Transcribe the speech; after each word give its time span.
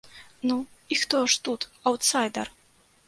Ну, 0.43 0.65
і 0.89 0.97
хто 1.01 1.19
ж 1.33 1.37
тут 1.49 1.67
аўтсайдар? 1.93 2.47